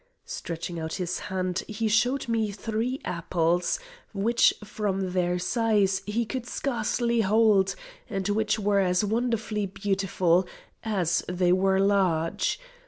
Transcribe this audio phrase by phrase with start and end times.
[0.25, 3.77] stretching out his hand, he showed me three apples,
[4.15, 7.75] which from their size he could scarcely hold,
[8.09, 10.47] and which were as wonderfully beautiful
[10.83, 12.59] as they were large.